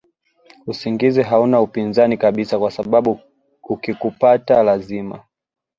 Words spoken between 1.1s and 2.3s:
hauna upinzani